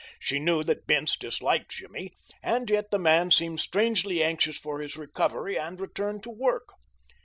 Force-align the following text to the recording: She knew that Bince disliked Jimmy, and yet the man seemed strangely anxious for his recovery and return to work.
She 0.19 0.39
knew 0.39 0.63
that 0.63 0.87
Bince 0.87 1.15
disliked 1.15 1.69
Jimmy, 1.73 2.11
and 2.41 2.71
yet 2.71 2.89
the 2.89 2.97
man 2.97 3.29
seemed 3.29 3.59
strangely 3.59 4.23
anxious 4.23 4.57
for 4.57 4.79
his 4.79 4.97
recovery 4.97 5.59
and 5.59 5.79
return 5.79 6.21
to 6.21 6.31
work. 6.31 6.69